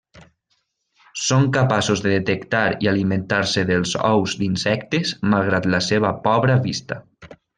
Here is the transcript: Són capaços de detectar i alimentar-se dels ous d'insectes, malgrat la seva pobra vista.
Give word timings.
Són 1.23 1.43
capaços 1.57 2.01
de 2.05 2.13
detectar 2.13 2.63
i 2.85 2.89
alimentar-se 2.93 3.65
dels 3.73 3.93
ous 4.13 4.35
d'insectes, 4.41 5.13
malgrat 5.35 5.69
la 5.77 5.85
seva 5.91 6.17
pobra 6.29 6.61
vista. 6.67 7.03